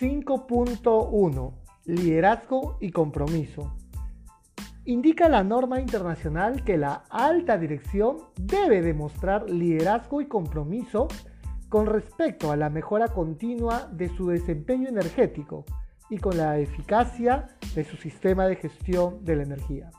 5.1 0.00 1.52
Liderazgo 1.86 2.78
y 2.80 2.90
compromiso. 2.90 3.76
Indica 4.86 5.28
la 5.28 5.44
norma 5.44 5.80
internacional 5.80 6.64
que 6.64 6.78
la 6.78 7.04
alta 7.10 7.58
dirección 7.58 8.18
debe 8.36 8.82
demostrar 8.82 9.48
liderazgo 9.48 10.20
y 10.20 10.26
compromiso 10.26 11.08
con 11.68 11.86
respecto 11.86 12.50
a 12.50 12.56
la 12.56 12.70
mejora 12.70 13.08
continua 13.08 13.88
de 13.92 14.08
su 14.08 14.28
desempeño 14.28 14.88
energético 14.88 15.64
y 16.08 16.18
con 16.18 16.36
la 16.36 16.58
eficacia 16.58 17.48
de 17.74 17.84
su 17.84 17.96
sistema 17.96 18.46
de 18.46 18.56
gestión 18.56 19.24
de 19.24 19.36
la 19.36 19.42
energía. 19.42 19.90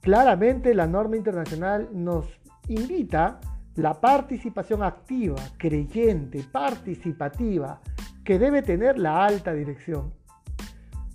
Claramente 0.00 0.74
la 0.74 0.86
norma 0.86 1.16
internacional 1.16 1.88
nos 1.92 2.26
invita 2.68 3.40
la 3.74 4.00
participación 4.00 4.82
activa, 4.82 5.42
creyente, 5.58 6.44
participativa 6.50 7.80
que 8.26 8.40
debe 8.40 8.60
tener 8.60 8.98
la 8.98 9.24
alta 9.24 9.54
dirección. 9.54 10.12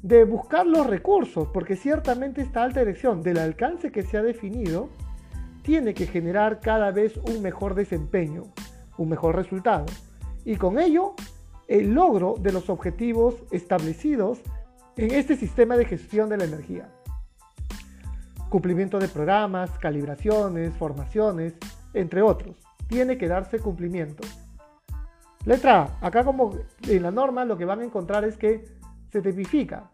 De 0.01 0.23
buscar 0.23 0.65
los 0.65 0.87
recursos, 0.87 1.49
porque 1.53 1.75
ciertamente 1.75 2.41
esta 2.41 2.63
alta 2.63 2.79
dirección, 2.79 3.21
del 3.21 3.37
alcance 3.37 3.91
que 3.91 4.01
se 4.01 4.17
ha 4.17 4.23
definido, 4.23 4.89
tiene 5.61 5.93
que 5.93 6.07
generar 6.07 6.61
cada 6.61 6.89
vez 6.91 7.17
un 7.17 7.41
mejor 7.41 7.75
desempeño, 7.75 8.45
un 8.97 9.09
mejor 9.09 9.35
resultado. 9.35 9.85
Y 10.45 10.55
con 10.55 10.79
ello, 10.79 11.13
el 11.67 11.93
logro 11.93 12.35
de 12.39 12.53
los 12.53 12.69
objetivos 12.69 13.35
establecidos 13.51 14.39
en 14.95 15.11
este 15.11 15.35
sistema 15.35 15.75
de 15.75 15.85
gestión 15.85 16.29
de 16.29 16.37
la 16.37 16.45
energía. 16.45 16.89
Cumplimiento 18.49 18.99
de 18.99 19.09
programas, 19.09 19.69
calibraciones, 19.79 20.73
formaciones, 20.75 21.55
entre 21.93 22.21
otros. 22.21 22.55
Tiene 22.87 23.17
que 23.17 23.27
darse 23.27 23.59
cumplimiento. 23.59 24.23
Letra 25.45 25.97
A. 26.01 26.07
Acá 26.07 26.23
como 26.23 26.51
en 26.87 27.03
la 27.03 27.11
norma 27.11 27.45
lo 27.45 27.57
que 27.57 27.65
van 27.65 27.81
a 27.81 27.85
encontrar 27.85 28.25
es 28.25 28.37
que 28.37 28.65
se 29.11 29.21
tipifica. 29.21 29.91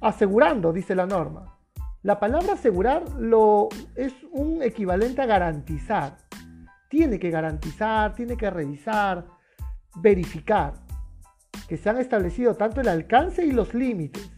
Asegurando, 0.00 0.72
dice 0.72 0.94
la 0.94 1.06
norma. 1.06 1.58
La 2.02 2.20
palabra 2.20 2.52
asegurar 2.52 3.02
lo, 3.18 3.68
es 3.96 4.12
un 4.30 4.62
equivalente 4.62 5.22
a 5.22 5.26
garantizar. 5.26 6.18
Tiene 6.88 7.18
que 7.18 7.30
garantizar, 7.30 8.14
tiene 8.14 8.36
que 8.36 8.48
revisar, 8.48 9.26
verificar 9.96 10.86
que 11.68 11.76
se 11.76 11.90
han 11.90 11.98
establecido 11.98 12.54
tanto 12.54 12.80
el 12.80 12.88
alcance 12.88 13.44
y 13.44 13.50
los 13.50 13.74
límites 13.74 14.30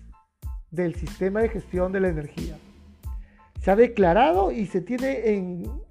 del 0.70 0.94
sistema 0.94 1.40
de 1.40 1.48
gestión 1.48 1.92
de 1.92 2.00
la 2.00 2.08
energía. 2.08 2.56
Se 3.60 3.70
ha 3.70 3.76
declarado 3.76 4.50
y 4.52 4.66
se 4.66 4.80
tiene 4.80 5.28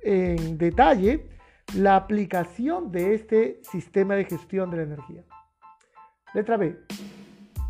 en, 0.04 0.58
detalle 0.58 1.30
la 1.76 1.96
aplicación 1.96 2.92
de 2.92 3.14
este 3.14 3.62
sistema 3.70 4.16
de 4.16 4.26
gestión 4.26 4.72
de 4.72 4.78
la 4.78 4.84
energía. 4.84 5.24
Letra 6.34 6.58
B. 6.58 6.78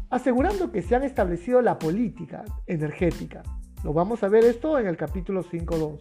Asegurando 0.09 0.72
que 0.72 0.81
se 0.81 0.95
han 0.95 1.04
establecido 1.04 1.62
la 1.62 1.78
política 1.78 2.45
energética. 2.66 3.44
Lo 3.84 3.94
vamos 3.94 4.23
a 4.23 4.30
ver 4.30 4.44
esto 4.45 4.80
en 4.80 4.88
el 4.88 4.98
capítulo 4.98 5.44
5.2. 5.44 6.00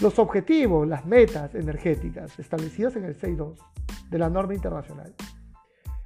Los 0.00 0.18
objetivos, 0.18 0.86
las 0.86 1.06
metas 1.06 1.54
energéticas 1.54 2.38
establecidas 2.38 2.96
en 2.96 3.04
el 3.04 3.18
6.2 3.18 3.56
de 4.10 4.18
la 4.18 4.28
norma 4.28 4.54
internacional 4.54 5.14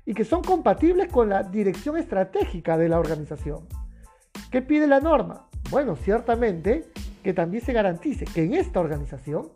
y 0.05 0.15
que 0.15 0.25
son 0.25 0.43
compatibles 0.43 1.11
con 1.11 1.29
la 1.29 1.43
dirección 1.43 1.97
estratégica 1.97 2.79
de 2.79 2.89
la 2.89 2.99
organización. 2.99 3.67
¿Qué 4.51 4.63
pide 4.63 4.87
la 4.87 5.01
norma? 5.01 5.49
Bueno, 5.71 5.97
ciertamente 5.97 6.85
que 7.23 7.35
también 7.35 7.65
se 7.65 7.73
garantice 7.73 8.25
que 8.25 8.45
en 8.45 8.55
esta 8.55 8.79
organización 8.79 9.51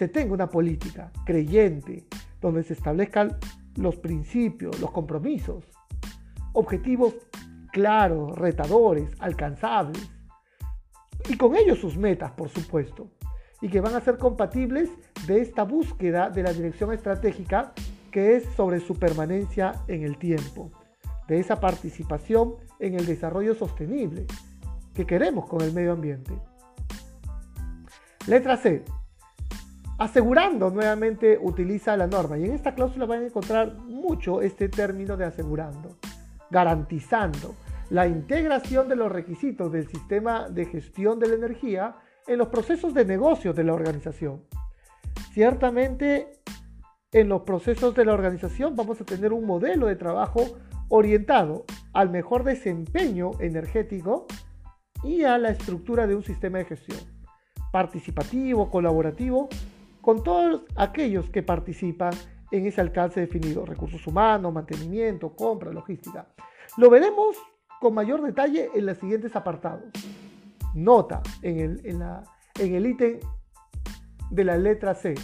se 0.00 0.08
tenga 0.08 0.32
una 0.32 0.48
política 0.48 1.12
creyente, 1.26 2.06
donde 2.40 2.62
se 2.62 2.72
establezcan 2.72 3.36
los 3.76 3.96
principios, 3.96 4.80
los 4.80 4.90
compromisos, 4.92 5.62
objetivos 6.54 7.12
claros, 7.70 8.34
retadores, 8.38 9.10
alcanzables, 9.18 10.10
y 11.28 11.36
con 11.36 11.54
ellos 11.54 11.80
sus 11.80 11.98
metas, 11.98 12.32
por 12.32 12.48
supuesto, 12.48 13.08
y 13.60 13.68
que 13.68 13.82
van 13.82 13.94
a 13.94 14.00
ser 14.00 14.16
compatibles 14.16 14.88
de 15.26 15.42
esta 15.42 15.64
búsqueda 15.64 16.30
de 16.30 16.44
la 16.44 16.54
dirección 16.54 16.94
estratégica 16.94 17.74
que 18.10 18.36
es 18.36 18.46
sobre 18.56 18.80
su 18.80 18.98
permanencia 18.98 19.82
en 19.86 20.02
el 20.04 20.16
tiempo, 20.16 20.70
de 21.28 21.40
esa 21.40 21.60
participación 21.60 22.54
en 22.78 22.94
el 22.94 23.04
desarrollo 23.04 23.54
sostenible 23.54 24.24
que 24.94 25.04
queremos 25.04 25.46
con 25.46 25.60
el 25.60 25.74
medio 25.74 25.92
ambiente. 25.92 26.32
Letra 28.26 28.56
C. 28.56 28.82
Asegurando 30.00 30.70
nuevamente 30.70 31.38
utiliza 31.38 31.94
la 31.94 32.06
norma 32.06 32.38
y 32.38 32.46
en 32.46 32.52
esta 32.52 32.74
cláusula 32.74 33.04
van 33.04 33.20
a 33.20 33.26
encontrar 33.26 33.74
mucho 33.80 34.40
este 34.40 34.70
término 34.70 35.14
de 35.14 35.26
asegurando, 35.26 35.98
garantizando 36.48 37.54
la 37.90 38.06
integración 38.06 38.88
de 38.88 38.96
los 38.96 39.12
requisitos 39.12 39.70
del 39.70 39.86
sistema 39.88 40.48
de 40.48 40.64
gestión 40.64 41.18
de 41.18 41.28
la 41.28 41.34
energía 41.34 41.96
en 42.26 42.38
los 42.38 42.48
procesos 42.48 42.94
de 42.94 43.04
negocio 43.04 43.52
de 43.52 43.62
la 43.62 43.74
organización. 43.74 44.42
Ciertamente 45.34 46.40
en 47.12 47.28
los 47.28 47.42
procesos 47.42 47.94
de 47.94 48.06
la 48.06 48.14
organización 48.14 48.74
vamos 48.76 49.02
a 49.02 49.04
tener 49.04 49.34
un 49.34 49.44
modelo 49.44 49.86
de 49.86 49.96
trabajo 49.96 50.40
orientado 50.88 51.66
al 51.92 52.08
mejor 52.08 52.44
desempeño 52.44 53.32
energético 53.38 54.26
y 55.04 55.24
a 55.24 55.36
la 55.36 55.50
estructura 55.50 56.06
de 56.06 56.14
un 56.14 56.22
sistema 56.22 56.56
de 56.56 56.64
gestión 56.64 57.00
participativo, 57.70 58.70
colaborativo, 58.70 59.48
con 60.00 60.22
todos 60.22 60.62
aquellos 60.76 61.30
que 61.30 61.42
participan 61.42 62.12
en 62.50 62.66
ese 62.66 62.80
alcance 62.80 63.20
definido, 63.20 63.64
recursos 63.64 64.06
humanos, 64.06 64.52
mantenimiento, 64.52 65.34
compra, 65.34 65.72
logística. 65.72 66.26
Lo 66.76 66.90
veremos 66.90 67.36
con 67.80 67.94
mayor 67.94 68.22
detalle 68.22 68.70
en 68.74 68.86
los 68.86 68.98
siguientes 68.98 69.34
apartados. 69.36 69.84
Nota 70.74 71.22
en 71.42 71.58
el, 71.60 71.86
en 71.86 72.02
en 72.58 72.74
el 72.74 72.86
ítem 72.86 73.20
de 74.30 74.44
la 74.44 74.56
letra 74.56 74.94
C. 74.94 75.14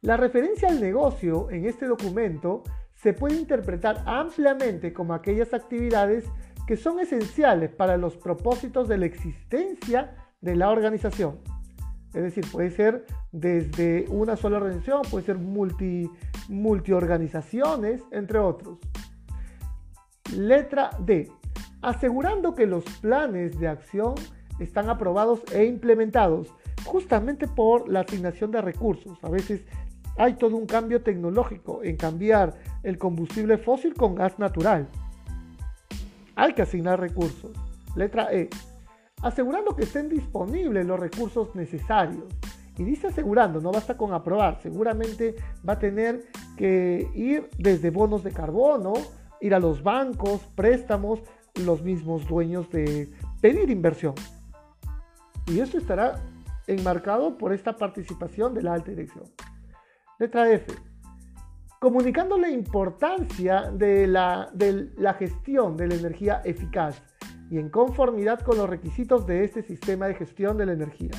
La 0.00 0.16
referencia 0.16 0.68
al 0.68 0.80
negocio 0.80 1.50
en 1.50 1.64
este 1.66 1.86
documento 1.86 2.64
se 2.94 3.12
puede 3.12 3.36
interpretar 3.36 4.02
ampliamente 4.06 4.92
como 4.92 5.14
aquellas 5.14 5.54
actividades 5.54 6.24
que 6.66 6.76
son 6.76 7.00
esenciales 7.00 7.70
para 7.70 7.96
los 7.96 8.16
propósitos 8.16 8.88
de 8.88 8.98
la 8.98 9.06
existencia 9.06 10.14
de 10.40 10.56
la 10.56 10.70
organización. 10.70 11.38
Es 12.14 12.22
decir, 12.22 12.44
puede 12.50 12.70
ser 12.70 13.06
desde 13.32 14.04
una 14.08 14.36
sola 14.36 14.58
organización, 14.58 15.02
puede 15.10 15.24
ser 15.24 15.38
multi, 15.38 16.10
multiorganizaciones, 16.48 18.02
entre 18.10 18.38
otros. 18.38 18.78
Letra 20.34 20.90
D. 21.00 21.30
Asegurando 21.80 22.54
que 22.54 22.66
los 22.66 22.84
planes 23.00 23.58
de 23.58 23.68
acción 23.68 24.14
están 24.58 24.88
aprobados 24.88 25.42
e 25.52 25.64
implementados 25.64 26.54
justamente 26.84 27.48
por 27.48 27.88
la 27.88 28.00
asignación 28.00 28.50
de 28.50 28.60
recursos. 28.60 29.18
A 29.22 29.30
veces 29.30 29.62
hay 30.16 30.34
todo 30.34 30.56
un 30.56 30.66
cambio 30.66 31.02
tecnológico 31.02 31.82
en 31.82 31.96
cambiar 31.96 32.54
el 32.82 32.98
combustible 32.98 33.58
fósil 33.58 33.94
con 33.94 34.14
gas 34.14 34.38
natural. 34.38 34.88
Hay 36.36 36.52
que 36.54 36.62
asignar 36.62 37.00
recursos. 37.00 37.52
Letra 37.96 38.32
E. 38.32 38.48
Asegurando 39.22 39.74
que 39.76 39.84
estén 39.84 40.08
disponibles 40.08 40.84
los 40.84 40.98
recursos 40.98 41.54
necesarios. 41.54 42.24
Y 42.76 42.84
dice 42.84 43.06
asegurando, 43.08 43.60
no 43.60 43.70
basta 43.70 43.96
con 43.96 44.12
aprobar. 44.12 44.60
Seguramente 44.60 45.36
va 45.66 45.74
a 45.74 45.78
tener 45.78 46.24
que 46.56 47.08
ir 47.14 47.48
desde 47.56 47.90
bonos 47.90 48.24
de 48.24 48.32
carbono, 48.32 48.94
ir 49.40 49.54
a 49.54 49.60
los 49.60 49.82
bancos, 49.82 50.40
préstamos, 50.54 51.20
los 51.64 51.82
mismos 51.82 52.26
dueños 52.26 52.68
de 52.70 53.12
pedir 53.40 53.70
inversión. 53.70 54.14
Y 55.46 55.60
esto 55.60 55.78
estará 55.78 56.20
enmarcado 56.66 57.36
por 57.36 57.52
esta 57.52 57.76
participación 57.76 58.54
de 58.54 58.62
la 58.62 58.74
alta 58.74 58.90
dirección. 58.90 59.24
Letra 60.18 60.50
F. 60.50 60.72
Comunicando 61.80 62.38
la 62.38 62.48
importancia 62.48 63.70
de 63.72 64.06
la, 64.06 64.48
de 64.52 64.92
la 64.96 65.14
gestión 65.14 65.76
de 65.76 65.88
la 65.88 65.94
energía 65.96 66.40
eficaz 66.44 67.02
y 67.52 67.58
en 67.58 67.68
conformidad 67.68 68.40
con 68.40 68.56
los 68.56 68.68
requisitos 68.68 69.26
de 69.26 69.44
este 69.44 69.62
sistema 69.62 70.06
de 70.06 70.14
gestión 70.14 70.56
de 70.56 70.66
la 70.66 70.72
energía. 70.72 71.10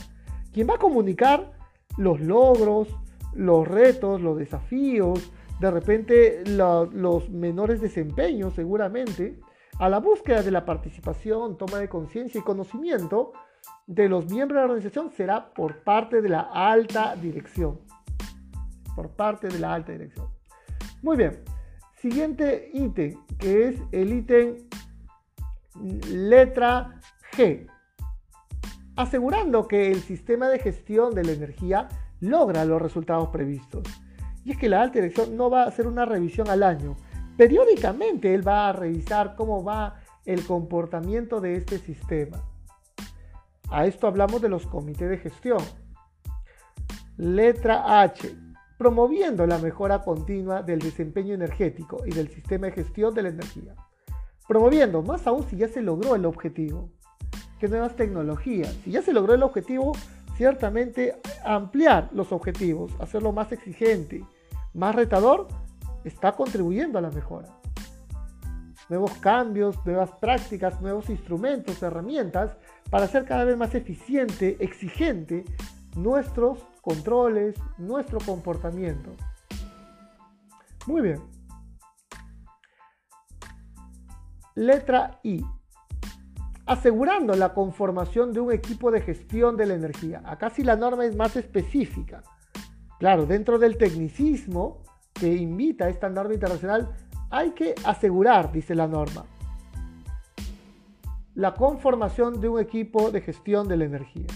Quien 0.51 0.68
va 0.68 0.75
a 0.75 0.80
comunicar 0.80 1.51
los 1.97 2.19
logros, 2.19 2.88
los 3.33 3.68
retos, 3.68 4.19
los 4.19 4.38
desafíos, 4.38 5.31
de 5.59 5.69
repente 5.69 6.44
los 6.45 7.30
menores 7.30 7.81
desempeños 7.81 8.56
seguramente, 8.56 9.39
a 9.77 9.88
la 9.89 10.00
búsqueda 10.00 10.41
de 10.41 10.50
la 10.50 10.65
participación, 10.65 11.56
toma 11.57 11.77
de 11.77 11.88
conciencia 11.88 12.39
y 12.39 12.44
conocimiento 12.44 13.33
de 13.86 14.09
los 14.09 14.25
miembros 14.25 14.56
de 14.56 14.68
la 14.68 14.74
organización 14.74 15.12
será 15.12 15.53
por 15.53 15.83
parte 15.83 16.21
de 16.24 16.29
la 16.29 16.41
alta 16.41 17.15
dirección 17.15 17.79
por 18.95 19.09
parte 19.09 19.47
de 19.47 19.59
la 19.59 19.74
alta 19.74 19.91
dirección. 19.91 20.27
Muy 21.01 21.18
bien, 21.18 21.44
siguiente 21.95 22.69
ítem, 22.74 23.15
que 23.38 23.68
es 23.69 23.81
el 23.91 24.13
ítem 24.13 24.57
letra 26.09 26.99
G. 27.31 27.67
Asegurando 28.95 29.67
que 29.67 29.91
el 29.91 30.01
sistema 30.01 30.49
de 30.49 30.59
gestión 30.59 31.15
de 31.15 31.23
la 31.23 31.31
energía 31.31 31.87
logra 32.19 32.65
los 32.65 32.81
resultados 32.81 33.29
previstos. 33.29 33.83
Y 34.45 34.51
es 34.51 34.57
que 34.57 34.69
la 34.69 34.81
alta 34.81 34.99
dirección 34.99 35.35
no 35.35 35.49
va 35.49 35.63
a 35.63 35.67
hacer 35.67 35.87
una 35.87 36.05
revisión 36.05 36.49
al 36.49 36.63
año, 36.63 36.95
Periódicamente 37.37 38.33
él 38.33 38.47
va 38.47 38.69
a 38.69 38.73
revisar 38.73 39.35
cómo 39.35 39.63
va 39.63 39.99
el 40.25 40.45
comportamiento 40.45 41.41
de 41.41 41.55
este 41.55 41.79
sistema. 41.79 42.43
A 43.69 43.87
esto 43.87 44.07
hablamos 44.07 44.41
de 44.41 44.49
los 44.49 44.67
comités 44.67 45.09
de 45.09 45.17
gestión. 45.17 45.59
Letra 47.17 48.01
H. 48.01 48.35
Promoviendo 48.77 49.47
la 49.47 49.57
mejora 49.57 50.03
continua 50.03 50.61
del 50.61 50.79
desempeño 50.79 51.33
energético 51.33 52.05
y 52.05 52.11
del 52.11 52.29
sistema 52.29 52.67
de 52.67 52.73
gestión 52.73 53.13
de 53.15 53.23
la 53.23 53.29
energía. 53.29 53.75
Promoviendo, 54.47 55.01
más 55.01 55.25
aún 55.25 55.43
si 55.49 55.57
ya 55.57 55.67
se 55.67 55.81
logró 55.81 56.15
el 56.15 56.25
objetivo. 56.25 56.89
¿Qué 57.59 57.67
nuevas 57.67 57.95
tecnologías? 57.95 58.75
Si 58.83 58.91
ya 58.91 59.01
se 59.01 59.13
logró 59.13 59.33
el 59.33 59.43
objetivo, 59.43 59.93
ciertamente 60.35 61.15
ampliar 61.45 62.09
los 62.13 62.31
objetivos, 62.31 62.91
hacerlo 62.99 63.31
más 63.31 63.51
exigente, 63.51 64.25
más 64.73 64.95
retador, 64.95 65.47
está 66.03 66.33
contribuyendo 66.33 66.97
a 66.97 67.01
la 67.01 67.11
mejora. 67.11 67.47
Nuevos 68.89 69.13
cambios, 69.13 69.77
nuevas 69.85 70.11
prácticas, 70.19 70.81
nuevos 70.81 71.09
instrumentos, 71.09 71.81
herramientas 71.81 72.57
para 72.89 73.05
hacer 73.05 73.25
cada 73.25 73.45
vez 73.45 73.57
más 73.57 73.73
eficiente, 73.75 74.57
exigente 74.59 75.45
nuestros 75.95 76.59
controles, 76.81 77.55
nuestro 77.77 78.19
comportamiento. 78.19 79.11
Muy 80.85 81.01
bien. 81.01 81.32
Letra 84.55 85.19
I. 85.23 85.44
Asegurando 86.65 87.35
la 87.35 87.53
conformación 87.53 88.31
de 88.31 88.39
un 88.39 88.51
equipo 88.51 88.91
de 88.91 89.01
gestión 89.01 89.57
de 89.57 89.65
la 89.65 89.73
energía. 89.73 90.21
Acá 90.25 90.50
sí 90.50 90.63
la 90.63 90.75
norma 90.75 91.05
es 91.05 91.15
más 91.15 91.35
específica. 91.35 92.23
Claro, 93.00 93.25
dentro 93.25 93.57
del 93.57 93.77
tecnicismo 93.77 94.83
que 95.13 95.33
invita 95.35 95.85
a 95.85 95.89
esta 95.89 96.09
norma 96.09 96.33
internacional, 96.33 96.95
hay 97.29 97.51
que 97.51 97.75
asegurar, 97.83 98.51
dice 98.51 98.75
la 98.75 98.88
norma, 98.88 99.25
la 101.35 101.55
conformación 101.55 102.39
de 102.39 102.47
un 102.47 102.59
equipo 102.59 103.09
de 103.09 103.21
gestión 103.21 103.67
de 103.67 103.77
la 103.77 103.85
energía. 103.85 104.27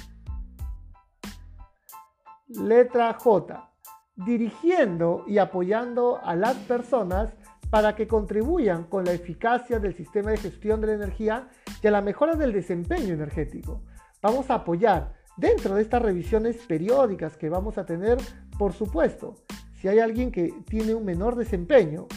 Letra 2.47 3.13
J. 3.13 3.69
Dirigiendo 4.15 5.23
y 5.27 5.37
apoyando 5.37 6.19
a 6.23 6.35
las 6.35 6.55
personas 6.55 7.33
para 7.69 7.95
que 7.95 8.07
contribuyan 8.07 8.85
con 8.85 9.03
la 9.03 9.11
eficacia 9.13 9.79
del 9.79 9.93
sistema 9.93 10.31
de 10.31 10.37
gestión 10.37 10.79
de 10.81 10.87
la 10.87 10.93
energía 10.93 11.49
y 11.81 11.87
a 11.87 11.91
la 11.91 12.01
mejora 12.01 12.35
del 12.35 12.53
desempeño 12.53 13.13
energético. 13.13 13.83
Vamos 14.21 14.49
a 14.49 14.55
apoyar 14.55 15.13
dentro 15.35 15.75
de 15.75 15.81
estas 15.81 16.01
revisiones 16.01 16.57
periódicas 16.65 17.37
que 17.37 17.49
vamos 17.49 17.77
a 17.77 17.85
tener, 17.85 18.17
por 18.57 18.73
supuesto, 18.73 19.35
si 19.73 19.87
hay 19.87 19.99
alguien 19.99 20.31
que 20.31 20.53
tiene 20.67 20.95
un 20.95 21.05
menor 21.05 21.35
desempeño, 21.35 22.07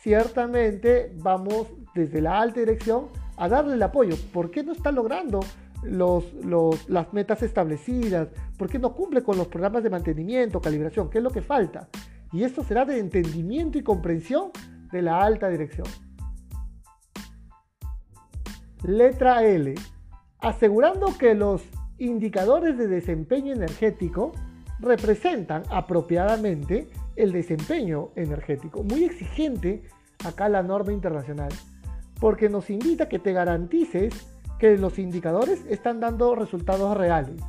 ciertamente 0.00 1.12
vamos 1.16 1.68
desde 1.94 2.22
la 2.22 2.40
alta 2.40 2.60
dirección 2.60 3.08
a 3.36 3.48
darle 3.48 3.74
el 3.74 3.82
apoyo. 3.82 4.16
¿Por 4.32 4.50
qué 4.50 4.62
no 4.62 4.72
está 4.72 4.90
logrando 4.90 5.40
las 5.82 7.12
metas 7.12 7.42
establecidas? 7.42 8.28
¿Por 8.56 8.70
qué 8.70 8.78
no 8.78 8.94
cumple 8.94 9.22
con 9.22 9.36
los 9.36 9.48
programas 9.48 9.82
de 9.82 9.90
mantenimiento, 9.90 10.60
calibración? 10.60 11.10
¿Qué 11.10 11.18
es 11.18 11.24
lo 11.24 11.30
que 11.30 11.42
falta? 11.42 11.88
Y 12.32 12.44
esto 12.44 12.64
será 12.64 12.84
de 12.84 12.98
entendimiento 12.98 13.78
y 13.78 13.82
comprensión 13.82 14.50
de 14.92 15.02
la 15.02 15.22
alta 15.22 15.48
dirección. 15.48 15.86
Letra 18.82 19.42
L. 19.42 19.74
Asegurando 20.40 21.16
que 21.18 21.34
los 21.34 21.62
indicadores 21.98 22.76
de 22.76 22.88
desempeño 22.88 23.52
energético 23.54 24.32
representan 24.78 25.62
apropiadamente 25.70 26.88
el 27.16 27.32
desempeño 27.32 28.10
energético. 28.14 28.82
Muy 28.84 29.04
exigente 29.04 29.84
acá 30.24 30.48
la 30.48 30.62
norma 30.62 30.92
internacional, 30.92 31.48
porque 32.20 32.48
nos 32.48 32.70
invita 32.70 33.04
a 33.04 33.08
que 33.08 33.18
te 33.18 33.32
garantices 33.32 34.12
que 34.58 34.76
los 34.76 34.98
indicadores 34.98 35.64
están 35.68 36.00
dando 36.00 36.34
resultados 36.34 36.96
reales 36.96 37.40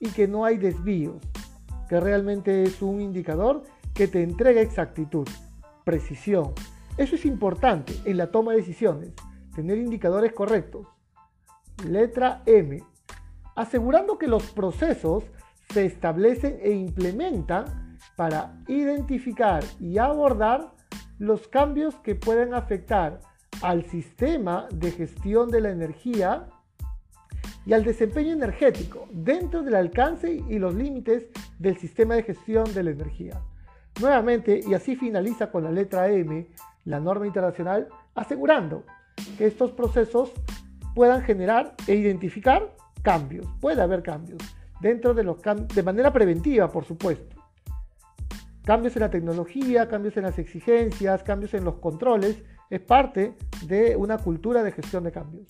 y 0.00 0.08
que 0.10 0.28
no 0.28 0.44
hay 0.44 0.58
desvíos, 0.58 1.16
que 1.88 2.00
realmente 2.00 2.62
es 2.62 2.82
un 2.82 3.00
indicador 3.00 3.64
que 3.98 4.06
te 4.06 4.22
entrega 4.22 4.60
exactitud, 4.60 5.28
precisión. 5.84 6.52
Eso 6.96 7.16
es 7.16 7.26
importante 7.26 7.92
en 8.04 8.16
la 8.16 8.30
toma 8.30 8.52
de 8.52 8.58
decisiones, 8.58 9.10
tener 9.56 9.76
indicadores 9.76 10.32
correctos. 10.32 10.86
Letra 11.84 12.44
M. 12.46 12.80
Asegurando 13.56 14.16
que 14.16 14.28
los 14.28 14.52
procesos 14.52 15.24
se 15.70 15.84
establecen 15.84 16.60
e 16.62 16.70
implementan 16.70 17.98
para 18.14 18.62
identificar 18.68 19.64
y 19.80 19.98
abordar 19.98 20.72
los 21.18 21.48
cambios 21.48 21.96
que 21.96 22.14
pueden 22.14 22.54
afectar 22.54 23.18
al 23.62 23.84
sistema 23.84 24.68
de 24.72 24.92
gestión 24.92 25.50
de 25.50 25.60
la 25.60 25.70
energía 25.70 26.46
y 27.66 27.72
al 27.72 27.82
desempeño 27.82 28.32
energético 28.32 29.08
dentro 29.10 29.64
del 29.64 29.74
alcance 29.74 30.40
y 30.48 30.60
los 30.60 30.72
límites 30.76 31.26
del 31.58 31.76
sistema 31.78 32.14
de 32.14 32.22
gestión 32.22 32.72
de 32.72 32.84
la 32.84 32.90
energía. 32.90 33.42
Nuevamente, 34.00 34.60
y 34.66 34.74
así 34.74 34.96
finaliza 34.96 35.50
con 35.50 35.64
la 35.64 35.70
letra 35.70 36.08
M, 36.08 36.46
la 36.84 37.00
norma 37.00 37.26
internacional, 37.26 37.88
asegurando 38.14 38.84
que 39.36 39.46
estos 39.46 39.72
procesos 39.72 40.32
puedan 40.94 41.22
generar 41.22 41.74
e 41.86 41.94
identificar 41.94 42.74
cambios. 43.02 43.46
Puede 43.60 43.82
haber 43.82 44.02
cambios 44.02 44.38
dentro 44.80 45.14
de 45.14 45.24
los 45.24 45.38
de 45.74 45.82
manera 45.82 46.12
preventiva, 46.12 46.70
por 46.70 46.84
supuesto. 46.84 47.36
Cambios 48.64 48.94
en 48.96 49.00
la 49.00 49.10
tecnología, 49.10 49.88
cambios 49.88 50.16
en 50.16 50.24
las 50.24 50.38
exigencias, 50.38 51.22
cambios 51.22 51.54
en 51.54 51.64
los 51.64 51.76
controles, 51.76 52.42
es 52.70 52.80
parte 52.80 53.34
de 53.66 53.96
una 53.96 54.18
cultura 54.18 54.62
de 54.62 54.72
gestión 54.72 55.04
de 55.04 55.12
cambios. 55.12 55.46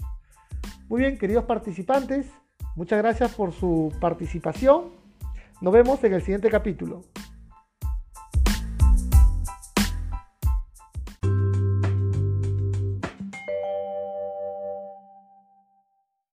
Muy 0.89 1.01
bien, 1.01 1.19
queridos 1.19 1.45
participantes, 1.45 2.31
muchas 2.77 2.99
gracias 3.03 3.35
por 3.35 3.53
su 3.53 3.93
participación. 4.01 4.93
Nos 5.61 5.73
vemos 5.73 6.03
en 6.05 6.15
el 6.15 6.23
siguiente 6.23 6.49
capítulo. 6.49 7.03